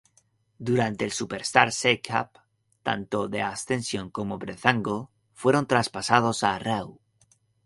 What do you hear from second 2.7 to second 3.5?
tanto The